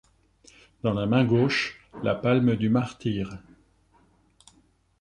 Dans 0.81 0.95
la 0.95 1.05
main 1.05 1.23
gauche, 1.25 1.87
la 2.01 2.15
palme 2.15 2.55
du 2.55 2.69
martyre. 2.69 3.37